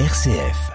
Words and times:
RCF. 0.00 0.72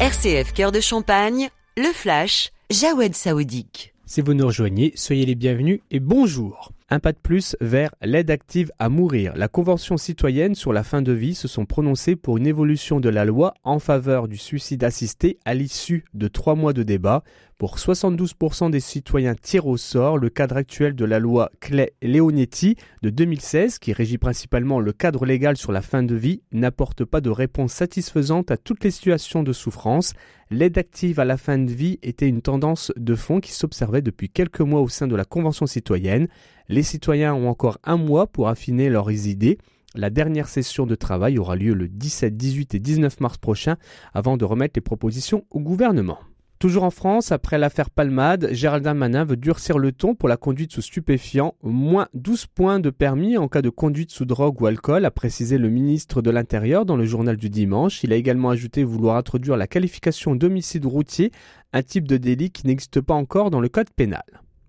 RCF 0.00 0.52
Cœur 0.52 0.72
de 0.72 0.80
Champagne, 0.80 1.50
le 1.76 1.92
flash, 1.92 2.50
Jawed 2.68 3.14
Saoudique. 3.14 3.94
Si 4.06 4.22
vous 4.22 4.34
nous 4.34 4.48
rejoignez, 4.48 4.92
soyez 4.96 5.24
les 5.24 5.36
bienvenus 5.36 5.78
et 5.92 6.00
bonjour. 6.00 6.72
Un 6.90 7.00
pas 7.00 7.12
de 7.12 7.18
plus 7.18 7.56
vers 7.62 7.94
l'aide 8.02 8.30
active 8.30 8.70
à 8.78 8.90
mourir. 8.90 9.32
La 9.36 9.48
Convention 9.48 9.96
citoyenne 9.96 10.54
sur 10.54 10.70
la 10.70 10.84
fin 10.84 11.00
de 11.00 11.12
vie 11.12 11.34
se 11.34 11.48
sont 11.48 11.64
prononcées 11.64 12.14
pour 12.14 12.36
une 12.36 12.46
évolution 12.46 13.00
de 13.00 13.08
la 13.08 13.24
loi 13.24 13.54
en 13.64 13.78
faveur 13.78 14.28
du 14.28 14.36
suicide 14.36 14.84
assisté 14.84 15.38
à 15.46 15.54
l'issue 15.54 16.04
de 16.12 16.28
trois 16.28 16.54
mois 16.54 16.74
de 16.74 16.82
débat. 16.82 17.24
Pour 17.56 17.78
72% 17.78 18.70
des 18.70 18.80
citoyens 18.80 19.34
tirés 19.34 19.68
au 19.68 19.76
sort, 19.78 20.18
le 20.18 20.28
cadre 20.28 20.56
actuel 20.56 20.94
de 20.94 21.04
la 21.06 21.20
loi 21.20 21.50
Clay-Leonetti 21.60 22.76
de 23.00 23.10
2016, 23.10 23.78
qui 23.78 23.92
régit 23.92 24.18
principalement 24.18 24.80
le 24.80 24.92
cadre 24.92 25.24
légal 25.24 25.56
sur 25.56 25.72
la 25.72 25.80
fin 25.80 26.02
de 26.02 26.14
vie, 26.14 26.42
n'apporte 26.52 27.04
pas 27.04 27.20
de 27.22 27.30
réponse 27.30 27.72
satisfaisante 27.72 28.50
à 28.50 28.56
toutes 28.58 28.84
les 28.84 28.90
situations 28.90 29.42
de 29.42 29.52
souffrance. 29.52 30.12
L'aide 30.50 30.76
active 30.76 31.20
à 31.20 31.24
la 31.24 31.36
fin 31.36 31.56
de 31.56 31.70
vie 31.70 31.98
était 32.02 32.28
une 32.28 32.42
tendance 32.42 32.92
de 32.96 33.14
fond 33.14 33.40
qui 33.40 33.52
s'observait 33.52 34.02
depuis 34.02 34.28
quelques 34.28 34.60
mois 34.60 34.82
au 34.82 34.88
sein 34.88 35.06
de 35.06 35.16
la 35.16 35.24
Convention 35.24 35.66
citoyenne. 35.66 36.28
Les 36.68 36.82
citoyens 36.82 37.34
ont 37.34 37.48
encore 37.48 37.78
un 37.84 37.96
mois 37.96 38.26
pour 38.26 38.48
affiner 38.48 38.88
leurs 38.88 39.10
idées. 39.10 39.58
La 39.94 40.10
dernière 40.10 40.48
session 40.48 40.86
de 40.86 40.94
travail 40.94 41.38
aura 41.38 41.56
lieu 41.56 41.74
le 41.74 41.88
17, 41.88 42.36
18 42.36 42.74
et 42.74 42.80
19 42.80 43.20
mars 43.20 43.38
prochain 43.38 43.76
avant 44.12 44.36
de 44.36 44.44
remettre 44.44 44.72
les 44.76 44.80
propositions 44.80 45.44
au 45.50 45.60
gouvernement. 45.60 46.18
Toujours 46.58 46.84
en 46.84 46.90
France, 46.90 47.30
après 47.30 47.58
l'affaire 47.58 47.90
Palmade, 47.90 48.48
Géraldin 48.52 48.94
Manin 48.94 49.24
veut 49.24 49.36
durcir 49.36 49.76
le 49.76 49.92
ton 49.92 50.14
pour 50.14 50.30
la 50.30 50.38
conduite 50.38 50.72
sous 50.72 50.80
stupéfiants. 50.80 51.54
Moins 51.62 52.08
12 52.14 52.46
points 52.46 52.80
de 52.80 52.88
permis 52.88 53.36
en 53.36 53.48
cas 53.48 53.60
de 53.60 53.68
conduite 53.68 54.10
sous 54.10 54.24
drogue 54.24 54.62
ou 54.62 54.66
alcool, 54.66 55.04
a 55.04 55.10
précisé 55.10 55.58
le 55.58 55.68
ministre 55.68 56.22
de 56.22 56.30
l'Intérieur 56.30 56.86
dans 56.86 56.96
le 56.96 57.04
journal 57.04 57.36
du 57.36 57.50
dimanche. 57.50 58.02
Il 58.02 58.12
a 58.14 58.16
également 58.16 58.48
ajouté 58.48 58.82
vouloir 58.82 59.16
introduire 59.16 59.58
la 59.58 59.66
qualification 59.66 60.34
d'homicide 60.34 60.86
routier, 60.86 61.32
un 61.74 61.82
type 61.82 62.08
de 62.08 62.16
délit 62.16 62.50
qui 62.50 62.66
n'existe 62.66 63.02
pas 63.02 63.14
encore 63.14 63.50
dans 63.50 63.60
le 63.60 63.68
code 63.68 63.90
pénal. 63.90 64.24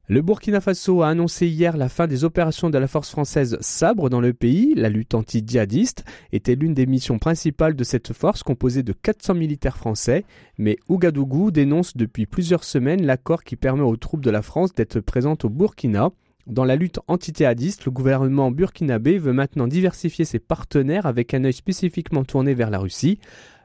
Le 0.07 0.21
Burkina 0.21 0.61
Faso 0.61 1.01
a 1.01 1.07
annoncé 1.07 1.47
hier 1.47 1.77
la 1.77 1.89
fin 1.89 2.05
des 2.05 2.23
opérations 2.23 2.69
de 2.69 2.77
la 2.77 2.85
force 2.85 3.09
française 3.09 3.57
Sabre 3.61 4.11
dans 4.11 4.21
le 4.21 4.33
pays. 4.33 4.75
La 4.75 4.89
lutte 4.89 5.15
anti-djihadiste 5.15 6.05
était 6.31 6.53
l'une 6.53 6.75
des 6.75 6.85
missions 6.85 7.17
principales 7.17 7.75
de 7.75 7.83
cette 7.83 8.13
force 8.13 8.43
composée 8.43 8.83
de 8.83 8.93
400 8.93 9.33
militaires 9.33 9.77
français. 9.77 10.23
Mais 10.59 10.77
Ouagadougou 10.89 11.49
dénonce 11.49 11.97
depuis 11.97 12.27
plusieurs 12.27 12.65
semaines 12.65 13.03
l'accord 13.03 13.43
qui 13.43 13.55
permet 13.55 13.81
aux 13.81 13.97
troupes 13.97 14.23
de 14.23 14.29
la 14.29 14.43
France 14.43 14.73
d'être 14.73 14.99
présentes 14.99 15.43
au 15.43 15.49
Burkina. 15.49 16.11
Dans 16.45 16.65
la 16.65 16.75
lutte 16.75 16.99
anti-djihadiste, 17.07 17.85
le 17.85 17.91
gouvernement 17.91 18.51
burkinabé 18.51 19.17
veut 19.17 19.33
maintenant 19.33 19.65
diversifier 19.65 20.25
ses 20.25 20.37
partenaires 20.37 21.07
avec 21.07 21.33
un 21.33 21.43
œil 21.43 21.53
spécifiquement 21.53 22.23
tourné 22.23 22.53
vers 22.53 22.69
la 22.69 22.77
Russie. 22.77 23.17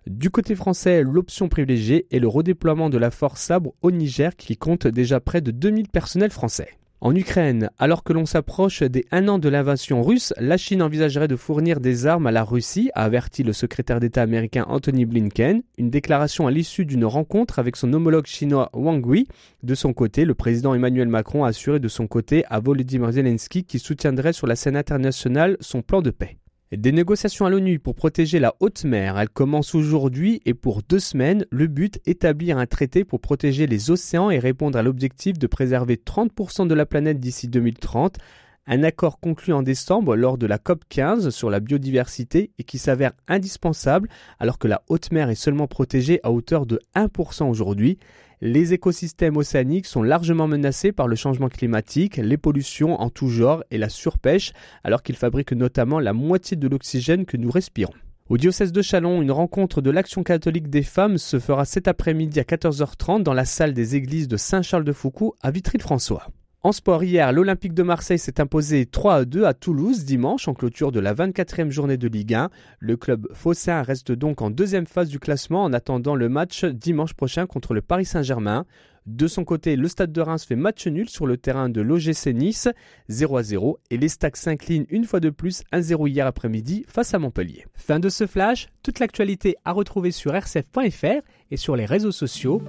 Du 0.06 0.31
côté 0.31 0.55
français, 0.55 1.03
l'option 1.03 1.48
privilégiée 1.48 2.06
est 2.11 2.19
le 2.19 2.29
redéploiement 2.29 2.89
de 2.89 2.98
la 2.98 3.11
force 3.11 3.43
Sabre 3.43 3.75
au 3.83 3.91
Niger 3.91 4.34
qui 4.37 4.56
compte 4.56 4.87
déjà 4.87 5.20
près 5.20 5.41
de 5.41 5.51
2000 5.51 5.89
personnels 5.89 6.31
français. 6.31 6.70
En 7.03 7.15
Ukraine, 7.15 7.70
alors 7.79 8.05
que 8.05 8.12
l'on 8.12 8.27
s'approche 8.27 8.83
des 8.83 9.06
un 9.11 9.27
an 9.28 9.39
de 9.39 9.48
l'invasion 9.48 10.03
russe, 10.03 10.34
la 10.39 10.59
Chine 10.59 10.83
envisagerait 10.83 11.28
de 11.28 11.37
fournir 11.37 11.81
des 11.81 12.06
armes 12.06 12.27
à 12.27 12.31
la 12.31 12.45
Russie, 12.45 12.91
a 12.95 13.05
averti 13.05 13.43
le 13.43 13.55
secrétaire 13.55 14.01
d'État 14.01 14.21
américain 14.21 14.67
Anthony 14.69 15.06
Blinken, 15.06 15.62
une 15.78 15.89
déclaration 15.89 16.47
à 16.47 16.51
l'issue 16.51 16.84
d'une 16.84 17.06
rencontre 17.06 17.59
avec 17.59 17.77
son 17.77 17.91
homologue 17.95 18.27
chinois 18.27 18.69
Wang 18.75 19.03
Yi. 19.15 19.28
De 19.62 19.75
son 19.75 19.95
côté, 19.95 20.27
le 20.27 20.34
président 20.34 20.75
Emmanuel 20.75 21.09
Macron 21.09 21.45
a 21.45 21.48
assuré 21.48 21.78
de 21.81 21.89
son 21.89 22.06
côté 22.06 22.45
à 22.51 22.61
Volodymyr 22.61 23.12
Zelensky 23.12 23.65
qu'il 23.65 23.81
soutiendrait 23.81 24.34
sur 24.34 24.47
la 24.47 24.56
scène 24.56 24.77
internationale 24.77 25.56
son 25.61 25.81
plan 25.81 26.03
de 26.03 26.11
paix. 26.11 26.40
Des 26.77 26.93
négociations 26.93 27.47
à 27.47 27.51
l'ONU 27.51 27.81
pour 27.81 27.97
protéger 27.97 28.39
la 28.39 28.55
haute 28.61 28.85
mer, 28.85 29.19
elles 29.19 29.29
commencent 29.29 29.75
aujourd'hui 29.75 30.41
et 30.47 30.55
pour 30.55 30.83
deux 30.83 31.01
semaines, 31.01 31.45
le 31.51 31.67
but 31.67 32.01
établir 32.07 32.59
un 32.59 32.67
traité 32.67 33.05
pour 33.05 33.21
protéger 33.21 33.67
les 33.67 33.91
océans 33.91 34.31
et 34.31 34.39
répondre 34.39 34.78
à 34.78 34.83
l'objectif 34.83 35.37
de 35.37 35.49
préserver 35.49 35.97
30% 35.97 36.69
de 36.69 36.75
la 36.75 36.87
planète 36.87 37.19
d'ici 37.19 37.49
2030. 37.49 38.19
Un 38.72 38.84
accord 38.84 39.19
conclu 39.19 39.53
en 39.53 39.64
décembre 39.64 40.14
lors 40.14 40.38
de 40.38 40.47
la 40.47 40.56
COP 40.56 40.84
15 40.88 41.31
sur 41.31 41.50
la 41.50 41.58
biodiversité 41.58 42.53
et 42.56 42.62
qui 42.62 42.78
s'avère 42.78 43.10
indispensable 43.26 44.08
alors 44.38 44.60
que 44.60 44.69
la 44.69 44.82
haute 44.88 45.10
mer 45.10 45.28
est 45.28 45.34
seulement 45.34 45.66
protégée 45.66 46.20
à 46.22 46.31
hauteur 46.31 46.66
de 46.66 46.78
1% 46.94 47.50
aujourd'hui. 47.50 47.98
Les 48.41 48.72
écosystèmes 48.72 49.36
océaniques 49.36 49.86
sont 49.86 50.04
largement 50.04 50.47
menacés 50.47 50.92
par 50.92 51.08
le 51.08 51.16
changement 51.16 51.48
climatique, 51.48 52.19
les 52.19 52.36
pollutions 52.36 53.00
en 53.00 53.10
tout 53.10 53.26
genre 53.26 53.64
et 53.72 53.76
la 53.76 53.88
surpêche, 53.88 54.53
alors 54.84 55.02
qu'ils 55.02 55.16
fabriquent 55.16 55.50
notamment 55.50 55.98
la 55.98 56.12
moitié 56.12 56.56
de 56.56 56.69
l'oxygène 56.69 57.26
que 57.26 57.37
nous 57.37 57.50
respirons. 57.50 57.94
Au 58.28 58.37
diocèse 58.37 58.70
de 58.70 58.82
Chalon, 58.82 59.20
une 59.20 59.32
rencontre 59.32 59.81
de 59.81 59.91
l'Action 59.91 60.22
catholique 60.22 60.70
des 60.70 60.84
femmes 60.84 61.19
se 61.19 61.41
fera 61.41 61.64
cet 61.64 61.88
après-midi 61.88 62.38
à 62.38 62.44
14h30 62.44 63.25
dans 63.25 63.34
la 63.34 63.47
salle 63.47 63.75
des 63.75 63.97
églises 63.97 64.28
de 64.28 64.37
Saint-Charles-de-Foucault 64.37 65.34
à 65.42 65.50
Vitry-le-François. 65.50 66.28
En 66.62 66.72
sport, 66.72 67.03
hier, 67.03 67.32
l'Olympique 67.32 67.72
de 67.72 67.82
Marseille 67.82 68.19
s'est 68.19 68.38
imposé 68.38 68.84
3 68.84 69.15
à 69.15 69.25
2 69.25 69.44
à 69.44 69.54
Toulouse 69.54 70.04
dimanche 70.04 70.47
en 70.47 70.53
clôture 70.53 70.93
de 70.93 71.00
la 71.00 71.15
24e 71.15 71.71
journée 71.71 71.97
de 71.97 72.06
Ligue 72.06 72.34
1. 72.34 72.50
Le 72.81 72.98
club 72.98 73.28
phocéen 73.32 73.81
reste 73.81 74.12
donc 74.12 74.43
en 74.43 74.50
deuxième 74.50 74.87
phase 74.87 75.09
du 75.09 75.19
classement 75.19 75.65
en 75.65 75.72
attendant 75.72 76.15
le 76.15 76.28
match 76.28 76.66
dimanche 76.66 77.15
prochain 77.15 77.47
contre 77.47 77.72
le 77.72 77.81
Paris 77.81 78.04
Saint-Germain. 78.04 78.66
De 79.06 79.26
son 79.26 79.44
côté, 79.44 79.75
le 79.75 79.88
Stade 79.88 80.12
de 80.12 80.20
Reims 80.20 80.44
fait 80.44 80.54
match 80.54 80.87
nul 80.87 81.09
sur 81.09 81.26
le 81.26 81.38
terrain 81.38 81.70
de 81.70 81.81
l'OGC 81.81 82.34
Nice, 82.34 82.69
0 83.09 83.38
à 83.38 83.43
0, 83.43 83.78
et 83.88 83.97
les 83.97 84.10
Stacks 84.10 84.37
s'inclinent 84.37 84.84
une 84.91 85.04
fois 85.04 85.20
de 85.20 85.31
plus 85.31 85.62
1-0 85.72 86.10
hier 86.10 86.26
après-midi 86.26 86.84
face 86.87 87.15
à 87.15 87.19
Montpellier. 87.19 87.65
Fin 87.72 88.00
de 88.00 88.10
ce 88.10 88.26
flash, 88.26 88.69
toute 88.82 88.99
l'actualité 88.99 89.56
à 89.65 89.72
retrouver 89.72 90.10
sur 90.10 90.38
rcf.fr 90.38 91.22
et 91.50 91.56
sur 91.56 91.75
les 91.75 91.87
réseaux 91.87 92.12
sociaux. 92.12 92.60